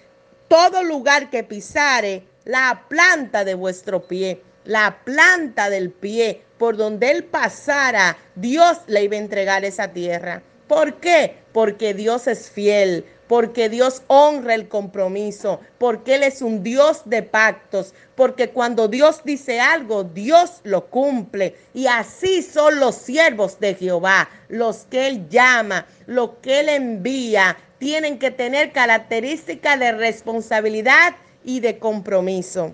todo 0.47 0.85
lugar 0.85 1.29
que 1.29 1.43
pisare, 1.43 2.23
la 2.45 2.85
planta 2.89 3.45
de 3.45 3.55
vuestro 3.55 4.07
pie, 4.07 4.41
la 4.65 5.01
planta 5.05 5.71
del 5.71 5.91
pie, 5.91 6.41
por 6.57 6.77
donde 6.77 7.11
él 7.11 7.25
pasara, 7.25 8.17
Dios 8.37 8.79
le 8.87 9.03
iba 9.03 9.17
a 9.17 9.19
entregar 9.19 9.65
esa 9.65 9.89
tierra. 9.89 10.41
¿Por 10.69 11.01
qué? 11.01 11.35
Porque 11.59 11.93
Dios 11.93 12.29
es 12.29 12.49
fiel, 12.49 13.05
porque 13.27 13.69
Dios 13.69 14.03
honra 14.07 14.55
el 14.55 14.69
compromiso, 14.69 15.59
porque 15.79 16.15
Él 16.15 16.23
es 16.23 16.41
un 16.41 16.63
Dios 16.63 17.03
de 17.05 17.25
pactos, 17.25 17.95
porque 18.15 18.51
cuando 18.51 18.87
Dios 18.87 19.23
dice 19.25 19.59
algo, 19.59 20.05
Dios 20.05 20.61
lo 20.63 20.87
cumple. 20.87 21.57
Y 21.75 21.89
así 21.89 22.43
son 22.45 22.79
los 22.79 22.95
siervos 22.95 23.59
de 23.59 23.75
Jehová, 23.75 24.31
los 24.49 24.87
que 24.89 25.09
Él 25.09 25.29
llama, 25.29 25.85
los 26.07 26.31
que 26.43 26.61
Él 26.61 26.69
envía, 26.69 27.57
tienen 27.79 28.21
que 28.21 28.31
tener 28.31 28.71
características 28.71 29.81
de 29.81 29.91
responsabilidad 29.91 31.17
y 31.45 31.59
de 31.59 31.81
compromiso. 31.81 32.73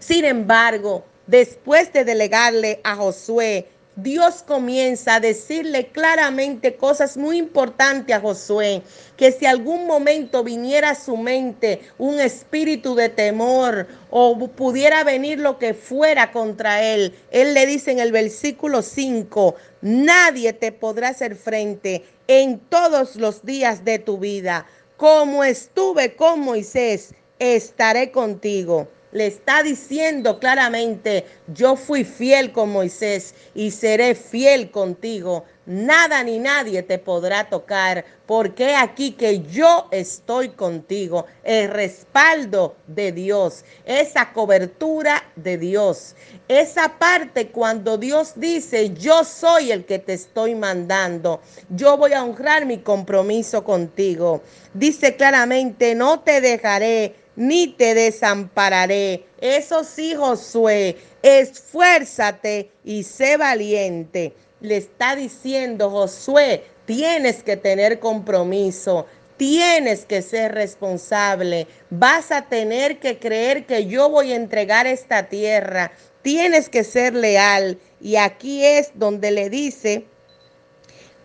Sin 0.00 0.26
embargo, 0.26 1.02
después 1.26 1.90
de 1.94 2.04
delegarle 2.04 2.82
a 2.84 2.94
Josué 2.94 3.68
Dios 3.96 4.42
comienza 4.42 5.14
a 5.14 5.20
decirle 5.20 5.86
claramente 5.86 6.74
cosas 6.74 7.16
muy 7.16 7.38
importantes 7.38 8.16
a 8.16 8.20
Josué, 8.20 8.82
que 9.16 9.30
si 9.30 9.46
algún 9.46 9.86
momento 9.86 10.42
viniera 10.42 10.90
a 10.90 10.94
su 10.96 11.16
mente 11.16 11.80
un 11.96 12.18
espíritu 12.18 12.96
de 12.96 13.08
temor 13.08 13.86
o 14.10 14.36
pudiera 14.48 15.04
venir 15.04 15.38
lo 15.38 15.58
que 15.60 15.74
fuera 15.74 16.32
contra 16.32 16.82
él, 16.82 17.14
él 17.30 17.54
le 17.54 17.66
dice 17.66 17.92
en 17.92 18.00
el 18.00 18.10
versículo 18.10 18.82
5, 18.82 19.54
nadie 19.82 20.52
te 20.52 20.72
podrá 20.72 21.10
hacer 21.10 21.36
frente 21.36 22.02
en 22.26 22.58
todos 22.58 23.14
los 23.14 23.44
días 23.44 23.84
de 23.84 24.00
tu 24.00 24.18
vida. 24.18 24.66
Como 24.96 25.44
estuve 25.44 26.16
con 26.16 26.40
Moisés, 26.40 27.14
estaré 27.38 28.10
contigo 28.10 28.88
le 29.14 29.28
está 29.28 29.62
diciendo 29.62 30.40
claramente, 30.40 31.24
yo 31.46 31.76
fui 31.76 32.02
fiel 32.04 32.50
con 32.50 32.70
Moisés 32.70 33.34
y 33.54 33.70
seré 33.70 34.16
fiel 34.16 34.72
contigo. 34.72 35.44
Nada 35.66 36.22
ni 36.24 36.40
nadie 36.40 36.82
te 36.82 36.98
podrá 36.98 37.48
tocar, 37.48 38.04
porque 38.26 38.74
aquí 38.74 39.12
que 39.12 39.40
yo 39.40 39.86
estoy 39.92 40.50
contigo, 40.50 41.26
el 41.44 41.70
respaldo 41.70 42.74
de 42.88 43.12
Dios, 43.12 43.64
esa 43.86 44.32
cobertura 44.32 45.22
de 45.36 45.58
Dios, 45.58 46.16
esa 46.48 46.98
parte 46.98 47.48
cuando 47.48 47.96
Dios 47.96 48.32
dice, 48.34 48.92
yo 48.94 49.24
soy 49.24 49.70
el 49.70 49.86
que 49.86 50.00
te 50.00 50.14
estoy 50.14 50.56
mandando, 50.56 51.40
yo 51.70 51.96
voy 51.96 52.12
a 52.12 52.24
honrar 52.24 52.66
mi 52.66 52.78
compromiso 52.78 53.62
contigo. 53.64 54.42
Dice 54.74 55.16
claramente, 55.16 55.94
no 55.94 56.20
te 56.20 56.40
dejaré 56.40 57.23
ni 57.36 57.68
te 57.68 57.94
desampararé. 57.94 59.26
Eso 59.40 59.84
sí, 59.84 60.14
Josué, 60.14 60.96
esfuérzate 61.22 62.70
y 62.84 63.02
sé 63.02 63.36
valiente. 63.36 64.34
Le 64.60 64.76
está 64.76 65.16
diciendo 65.16 65.90
Josué, 65.90 66.64
tienes 66.86 67.42
que 67.42 67.56
tener 67.56 67.98
compromiso, 67.98 69.06
tienes 69.36 70.04
que 70.04 70.22
ser 70.22 70.52
responsable, 70.52 71.66
vas 71.90 72.30
a 72.30 72.42
tener 72.42 72.98
que 72.98 73.18
creer 73.18 73.66
que 73.66 73.86
yo 73.86 74.08
voy 74.08 74.32
a 74.32 74.36
entregar 74.36 74.86
esta 74.86 75.28
tierra, 75.28 75.92
tienes 76.22 76.68
que 76.68 76.84
ser 76.84 77.14
leal. 77.14 77.78
Y 78.00 78.16
aquí 78.16 78.64
es 78.64 78.92
donde 78.94 79.30
le 79.30 79.50
dice 79.50 80.06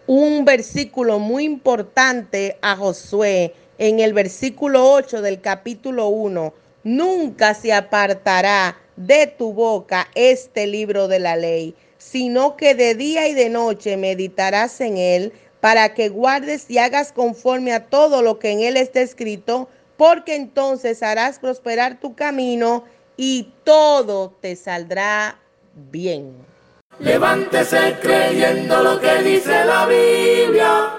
un 0.08 0.44
versículo 0.44 1.20
muy 1.20 1.44
importante 1.44 2.58
a 2.62 2.76
Josué 2.76 3.54
en 3.80 4.02
el 4.02 4.14
versículo 4.14 4.92
8 4.92 5.22
del 5.22 5.42
capítulo 5.42 6.10
1, 6.10 6.54
nunca 6.84 7.54
se 7.54 7.74
apartará 7.74 8.78
de 8.98 9.26
tu 9.26 9.54
boca 9.54 10.10
este 10.16 10.68
libro 10.68 11.08
de 11.08 11.20
la 11.20 11.38
ley, 11.38 11.74
sino 11.98 12.58
que 12.58 12.76
de 12.76 12.94
día 12.94 13.30
y 13.30 13.34
de 13.34 13.50
noche 13.50 13.96
meditarás 13.96 14.82
en 14.82 14.98
él 14.98 15.34
para 15.62 15.94
que 15.94 16.10
guardes 16.10 16.70
y 16.70 16.78
hagas 16.78 17.14
conforme 17.14 17.72
a 17.72 17.86
todo 17.86 18.22
lo 18.22 18.38
que 18.38 18.52
en 18.52 18.60
él 18.62 18.76
está 18.76 19.00
escrito, 19.00 19.70
porque 19.96 20.36
entonces 20.36 21.02
harás 21.02 21.40
prosperar 21.40 22.02
tu 22.02 22.16
camino 22.16 22.84
y 23.16 23.54
todo 23.64 24.36
te 24.42 24.58
saldrá 24.58 25.40
bien. 25.74 26.34
Levántese 27.00 27.96
creyendo 28.02 28.84
lo 28.84 29.00
que 29.00 29.24
dice 29.24 29.64
la 29.64 29.86
Biblia. 29.86 30.94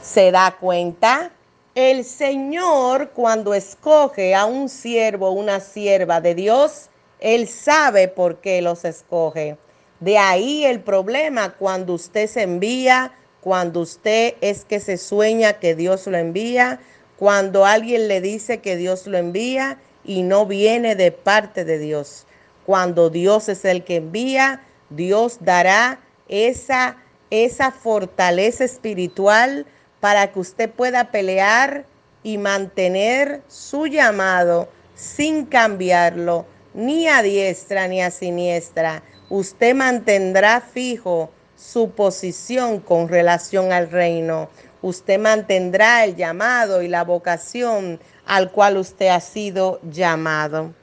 ¿Se 0.00 0.30
da 0.30 0.56
cuenta? 0.60 1.32
El 1.74 2.04
Señor 2.04 3.10
cuando 3.10 3.52
escoge 3.52 4.32
a 4.32 4.44
un 4.44 4.68
siervo 4.68 5.30
o 5.30 5.32
una 5.32 5.58
sierva 5.58 6.20
de 6.20 6.36
Dios, 6.36 6.88
Él 7.18 7.48
sabe 7.48 8.06
por 8.06 8.40
qué 8.40 8.62
los 8.62 8.84
escoge. 8.84 9.56
De 9.98 10.16
ahí 10.16 10.64
el 10.64 10.78
problema 10.78 11.54
cuando 11.54 11.94
usted 11.94 12.28
se 12.28 12.42
envía, 12.42 13.12
cuando 13.40 13.80
usted 13.80 14.34
es 14.40 14.64
que 14.64 14.78
se 14.78 14.96
sueña 14.96 15.54
que 15.54 15.74
Dios 15.74 16.06
lo 16.06 16.16
envía, 16.16 16.78
cuando 17.16 17.66
alguien 17.66 18.06
le 18.06 18.20
dice 18.20 18.60
que 18.60 18.76
Dios 18.76 19.08
lo 19.08 19.18
envía 19.18 19.80
y 20.04 20.22
no 20.22 20.46
viene 20.46 20.94
de 20.94 21.10
parte 21.10 21.64
de 21.64 21.80
Dios. 21.80 22.24
Cuando 22.66 23.10
Dios 23.10 23.48
es 23.48 23.64
el 23.64 23.82
que 23.82 23.96
envía, 23.96 24.62
Dios 24.90 25.38
dará 25.40 25.98
esa, 26.28 26.98
esa 27.30 27.72
fortaleza 27.72 28.62
espiritual 28.62 29.66
para 30.04 30.30
que 30.30 30.38
usted 30.38 30.68
pueda 30.68 31.10
pelear 31.10 31.86
y 32.22 32.36
mantener 32.36 33.40
su 33.48 33.86
llamado 33.86 34.68
sin 34.94 35.46
cambiarlo 35.46 36.44
ni 36.74 37.08
a 37.08 37.22
diestra 37.22 37.88
ni 37.88 38.02
a 38.02 38.10
siniestra. 38.10 39.02
Usted 39.30 39.74
mantendrá 39.74 40.60
fijo 40.60 41.30
su 41.56 41.92
posición 41.92 42.80
con 42.80 43.08
relación 43.08 43.72
al 43.72 43.90
reino. 43.90 44.50
Usted 44.82 45.18
mantendrá 45.18 46.04
el 46.04 46.16
llamado 46.16 46.82
y 46.82 46.88
la 46.88 47.02
vocación 47.02 47.98
al 48.26 48.52
cual 48.52 48.76
usted 48.76 49.06
ha 49.06 49.20
sido 49.20 49.80
llamado. 49.90 50.74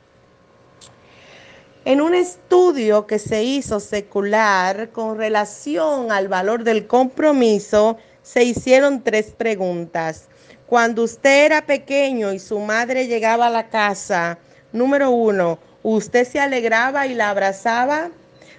En 1.85 2.01
un 2.01 2.15
estudio 2.15 3.05
que 3.05 3.19
se 3.19 3.43
hizo 3.43 3.79
secular 3.79 4.89
con 4.89 5.15
relación 5.15 6.11
al 6.11 6.27
valor 6.27 6.63
del 6.63 6.87
compromiso, 6.87 7.97
se 8.23 8.43
hicieron 8.43 9.03
tres 9.03 9.31
preguntas. 9.31 10.27
Cuando 10.67 11.03
usted 11.03 11.45
era 11.45 11.65
pequeño 11.65 12.31
y 12.31 12.39
su 12.39 12.59
madre 12.59 13.07
llegaba 13.07 13.47
a 13.47 13.49
la 13.49 13.69
casa, 13.69 14.37
número 14.71 15.09
uno, 15.11 15.59
¿usted 15.83 16.25
se 16.27 16.39
alegraba 16.39 17.07
y 17.07 17.13
la 17.13 17.29
abrazaba? 17.29 18.09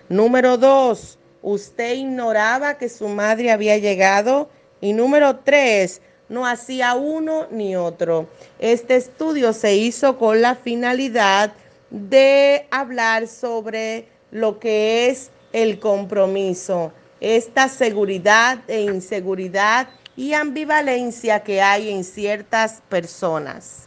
Número 0.09 0.59
dos, 0.59 1.19
¿usted 1.41 1.95
ignoraba 1.95 2.77
que 2.77 2.89
su 2.89 3.09
madre 3.09 3.51
había 3.51 3.79
llegado? 3.79 4.51
Y 4.81 4.93
número 4.93 5.37
tres, 5.39 6.03
no 6.29 6.47
hacía 6.47 6.95
uno 6.95 7.47
ni 7.51 7.77
otro. 7.77 8.27
Este 8.59 8.97
estudio 8.97 9.53
se 9.53 9.77
hizo 9.77 10.19
con 10.19 10.43
la 10.43 10.55
finalidad 10.55 11.53
de 11.91 12.67
hablar 12.71 13.29
sobre 13.29 14.09
lo 14.31 14.59
que 14.59 15.09
es 15.09 15.31
el 15.53 15.79
compromiso, 15.79 16.93
esta 17.23 17.69
seguridad 17.69 18.59
e 18.67 18.81
inseguridad 18.81 19.89
y 20.17 20.35
ambivalencia 20.35 21.45
que 21.45 21.63
hay 21.63 21.89
en 21.89 22.03
ciertas 22.03 22.83
personas. 22.89 23.87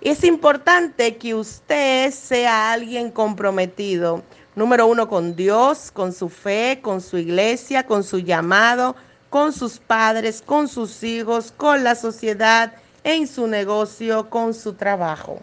Es 0.00 0.24
importante 0.24 1.16
que 1.16 1.36
usted 1.36 2.10
sea 2.10 2.72
alguien 2.72 3.12
comprometido, 3.12 4.24
número 4.56 4.88
uno, 4.88 5.08
con 5.08 5.36
Dios, 5.36 5.92
con 5.92 6.12
su 6.12 6.28
fe, 6.28 6.80
con 6.82 7.00
su 7.00 7.16
iglesia, 7.16 7.86
con 7.86 8.02
su 8.02 8.18
llamado, 8.18 8.96
con 9.30 9.52
sus 9.52 9.78
padres, 9.78 10.42
con 10.42 10.66
sus 10.66 11.04
hijos, 11.04 11.52
con 11.56 11.84
la 11.84 11.94
sociedad, 11.94 12.72
en 13.04 13.28
su 13.28 13.46
negocio, 13.46 14.28
con 14.28 14.52
su 14.52 14.72
trabajo. 14.72 15.38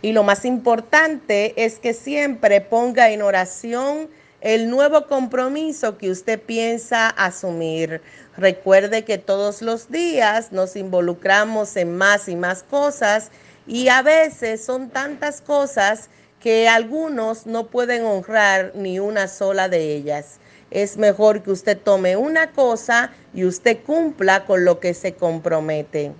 Y 0.00 0.12
lo 0.12 0.22
más 0.22 0.44
importante 0.44 1.54
es 1.56 1.80
que 1.80 1.92
siempre 1.92 2.60
ponga 2.60 3.10
en 3.10 3.20
oración 3.20 4.08
el 4.44 4.68
nuevo 4.68 5.06
compromiso 5.06 5.96
que 5.96 6.10
usted 6.10 6.38
piensa 6.38 7.08
asumir. 7.08 8.02
Recuerde 8.36 9.02
que 9.02 9.16
todos 9.16 9.62
los 9.62 9.90
días 9.90 10.52
nos 10.52 10.76
involucramos 10.76 11.74
en 11.76 11.96
más 11.96 12.28
y 12.28 12.36
más 12.36 12.62
cosas 12.62 13.30
y 13.66 13.88
a 13.88 14.02
veces 14.02 14.62
son 14.62 14.90
tantas 14.90 15.40
cosas 15.40 16.10
que 16.40 16.68
algunos 16.68 17.46
no 17.46 17.68
pueden 17.68 18.04
honrar 18.04 18.72
ni 18.74 18.98
una 18.98 19.28
sola 19.28 19.70
de 19.70 19.94
ellas. 19.94 20.40
Es 20.70 20.98
mejor 20.98 21.42
que 21.42 21.50
usted 21.50 21.78
tome 21.78 22.18
una 22.18 22.50
cosa 22.50 23.12
y 23.32 23.46
usted 23.46 23.78
cumpla 23.82 24.44
con 24.44 24.66
lo 24.66 24.78
que 24.78 24.92
se 24.92 25.14
compromete. 25.14 26.12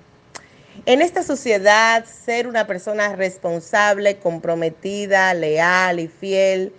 En 0.86 1.02
esta 1.02 1.22
sociedad, 1.22 2.06
ser 2.06 2.46
una 2.46 2.66
persona 2.66 3.14
responsable, 3.16 4.16
comprometida, 4.16 5.34
leal 5.34 6.00
y 6.00 6.08
fiel, 6.08 6.72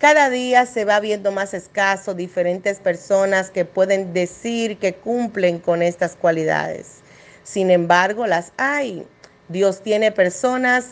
cada 0.00 0.30
día 0.30 0.64
se 0.64 0.86
va 0.86 0.98
viendo 0.98 1.30
más 1.30 1.52
escaso 1.52 2.14
diferentes 2.14 2.80
personas 2.80 3.50
que 3.50 3.66
pueden 3.66 4.14
decir 4.14 4.78
que 4.78 4.94
cumplen 4.94 5.58
con 5.58 5.82
estas 5.82 6.16
cualidades. 6.16 7.00
Sin 7.44 7.70
embargo, 7.70 8.26
las 8.26 8.52
hay. 8.56 9.06
Dios 9.50 9.82
tiene 9.82 10.10
personas 10.10 10.86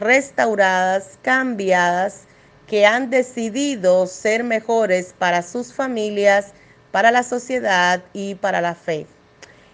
restauradas, 0.00 1.18
cambiadas, 1.20 2.22
que 2.66 2.86
han 2.86 3.10
decidido 3.10 4.06
ser 4.06 4.42
mejores 4.42 5.14
para 5.18 5.42
sus 5.42 5.74
familias, 5.74 6.52
para 6.92 7.10
la 7.10 7.22
sociedad 7.22 8.02
y 8.14 8.36
para 8.36 8.62
la 8.62 8.74
fe 8.74 9.06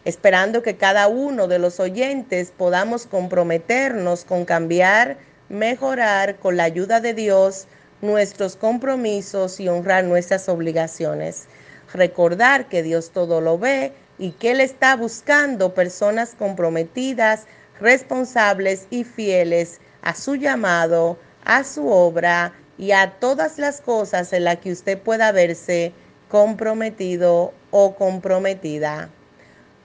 esperando 0.04 0.62
que 0.62 0.76
cada 0.76 1.06
uno 1.06 1.46
de 1.46 1.60
los 1.60 1.78
oyentes 1.78 2.52
podamos 2.56 3.06
comprometernos 3.06 4.24
con 4.24 4.44
cambiar, 4.44 5.16
mejorar 5.48 6.36
con 6.40 6.56
la 6.56 6.64
ayuda 6.64 7.00
de 7.00 7.14
Dios 7.14 7.68
nuestros 8.02 8.56
compromisos 8.56 9.60
y 9.60 9.68
honrar 9.68 10.04
nuestras 10.04 10.48
obligaciones. 10.48 11.46
Recordar 11.94 12.68
que 12.68 12.82
Dios 12.82 13.10
todo 13.10 13.40
lo 13.40 13.58
ve 13.58 13.92
y 14.18 14.32
que 14.32 14.50
Él 14.50 14.60
está 14.60 14.96
buscando 14.96 15.72
personas 15.72 16.34
comprometidas, 16.38 17.46
responsables 17.80 18.86
y 18.90 19.04
fieles 19.04 19.80
a 20.02 20.14
su 20.14 20.34
llamado, 20.34 21.18
a 21.44 21.64
su 21.64 21.88
obra 21.88 22.52
y 22.76 22.92
a 22.92 23.12
todas 23.20 23.58
las 23.58 23.80
cosas 23.80 24.32
en 24.32 24.44
las 24.44 24.58
que 24.58 24.72
usted 24.72 24.98
pueda 24.98 25.32
verse 25.32 25.92
comprometido 26.28 27.52
o 27.70 27.94
comprometida. 27.94 29.10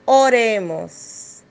Oremos. 0.06 1.44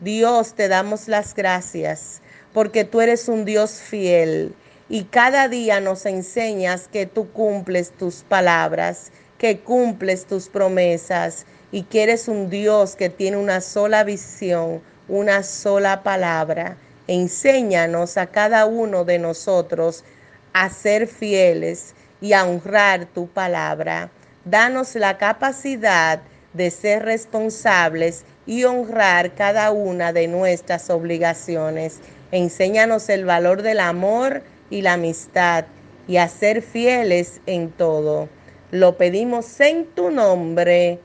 Dios, 0.00 0.54
te 0.54 0.68
damos 0.68 1.08
las 1.08 1.34
gracias 1.34 2.20
porque 2.52 2.84
tú 2.84 3.00
eres 3.00 3.28
un 3.28 3.44
Dios 3.44 3.72
fiel 3.72 4.54
y 4.88 5.04
cada 5.04 5.48
día 5.48 5.80
nos 5.80 6.04
enseñas 6.06 6.88
que 6.88 7.06
tú 7.06 7.30
cumples 7.30 7.90
tus 7.90 8.16
palabras, 8.22 9.10
que 9.38 9.58
cumples 9.60 10.26
tus 10.26 10.48
promesas 10.48 11.46
y 11.72 11.82
que 11.82 12.02
eres 12.02 12.28
un 12.28 12.50
Dios 12.50 12.94
que 12.94 13.08
tiene 13.08 13.36
una 13.36 13.60
sola 13.60 14.04
visión, 14.04 14.82
una 15.08 15.42
sola 15.42 16.02
palabra. 16.02 16.76
Enséñanos 17.08 18.16
a 18.16 18.26
cada 18.26 18.66
uno 18.66 19.04
de 19.04 19.18
nosotros 19.18 20.04
a 20.52 20.70
ser 20.70 21.06
fieles 21.06 21.94
y 22.20 22.32
a 22.32 22.44
honrar 22.44 23.06
tu 23.06 23.26
palabra. 23.26 24.10
Danos 24.44 24.94
la 24.94 25.18
capacidad 25.18 26.20
de 26.52 26.70
ser 26.70 27.04
responsables 27.04 28.24
y 28.46 28.64
honrar 28.64 29.34
cada 29.34 29.70
una 29.72 30.12
de 30.12 30.28
nuestras 30.28 30.90
obligaciones. 30.90 31.98
Enséñanos 32.30 33.08
el 33.08 33.24
valor 33.24 33.62
del 33.62 33.80
amor 33.80 34.42
y 34.70 34.82
la 34.82 34.94
amistad 34.94 35.66
y 36.06 36.16
a 36.18 36.28
ser 36.28 36.62
fieles 36.62 37.40
en 37.46 37.70
todo. 37.70 38.28
Lo 38.70 38.96
pedimos 38.96 39.60
en 39.60 39.86
tu 39.86 40.10
nombre. 40.10 40.98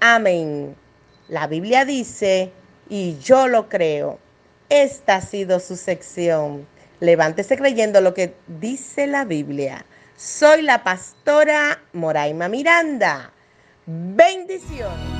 Amén. 0.00 0.74
La 1.28 1.46
Biblia 1.46 1.84
dice, 1.84 2.50
y 2.88 3.18
yo 3.18 3.46
lo 3.46 3.68
creo. 3.68 4.18
Esta 4.68 5.16
ha 5.16 5.20
sido 5.20 5.60
su 5.60 5.76
sección. 5.76 6.66
Levántese 7.00 7.56
creyendo 7.56 8.00
lo 8.00 8.14
que 8.14 8.34
dice 8.46 9.06
la 9.06 9.24
Biblia. 9.24 9.84
Soy 10.16 10.62
la 10.62 10.82
pastora 10.84 11.80
Moraima 11.92 12.48
Miranda. 12.48 13.32
Bendiciones. 13.86 15.19